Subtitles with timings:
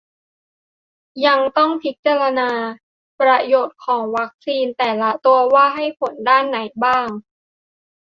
[1.25, 2.51] ยังต้องพิจารณา
[3.19, 7.07] ประโยชน์ของวัคซีนแต่ละตัวว่าให้ผลด้านไหนบ้าง